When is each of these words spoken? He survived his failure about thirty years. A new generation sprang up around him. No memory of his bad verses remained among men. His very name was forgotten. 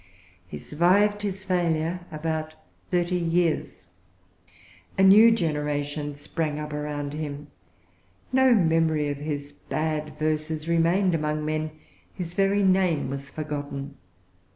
He 0.47 0.57
survived 0.57 1.21
his 1.21 1.43
failure 1.43 2.07
about 2.11 2.55
thirty 2.89 3.17
years. 3.19 3.89
A 4.97 5.03
new 5.03 5.29
generation 5.29 6.15
sprang 6.15 6.57
up 6.57 6.73
around 6.73 7.13
him. 7.13 7.49
No 8.33 8.55
memory 8.55 9.09
of 9.09 9.17
his 9.17 9.51
bad 9.51 10.17
verses 10.17 10.67
remained 10.67 11.13
among 11.13 11.45
men. 11.45 11.69
His 12.15 12.33
very 12.33 12.63
name 12.63 13.11
was 13.11 13.29
forgotten. 13.29 13.93